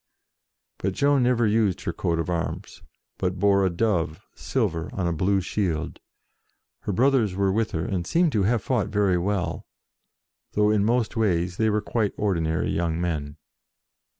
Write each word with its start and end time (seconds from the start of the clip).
But 0.79 0.93
Joan 0.93 1.21
never 1.21 1.45
used 1.45 1.81
her 1.81 1.93
coat 1.93 2.17
of 2.17 2.27
arms, 2.27 2.81
but 3.19 3.37
bore 3.37 3.63
a 3.63 3.69
Dove, 3.69 4.19
silver, 4.33 4.89
on 4.93 5.05
a 5.05 5.13
blue 5.13 5.41
shield. 5.41 5.99
Her 6.79 6.91
brothers 6.91 7.35
were 7.35 7.51
with 7.51 7.69
her, 7.69 7.85
and 7.85 8.07
seem 8.07 8.31
to 8.31 8.41
have 8.41 8.63
fought 8.63 8.87
very 8.87 9.19
well, 9.19 9.67
though 10.53 10.71
in 10.71 10.83
most 10.83 11.15
ways 11.15 11.57
they 11.57 11.69
were 11.69 11.81
quite 11.81 12.15
ordinary 12.17 12.71
young 12.71 12.99
men. 12.99 13.37